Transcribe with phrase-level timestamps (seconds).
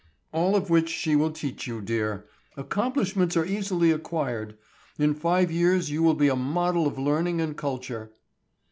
[0.33, 2.25] "All of which she will teach you, dear.
[2.57, 4.57] Accomplishments are easily acquired.
[4.97, 8.11] In five years you will be a model of learning and culture."